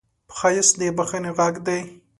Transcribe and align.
ښایست 0.37 0.73
د 0.79 0.81
بښنې 0.97 1.31
غږ 1.37 1.55
دی 1.65 1.79